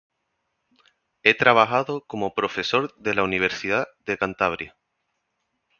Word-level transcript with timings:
Ha 1.23 1.33
trabajado 1.37 2.01
como 2.07 2.33
profesor 2.33 2.91
de 2.97 3.13
la 3.13 3.21
Universidad 3.21 3.85
de 4.07 4.17
Cantabria. 4.17 4.75